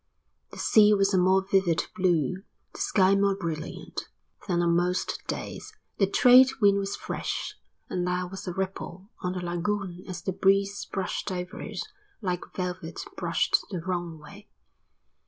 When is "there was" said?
8.07-8.47